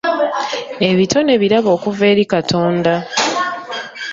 [0.89, 2.93] Ebitone birabo okuva eri Katonda.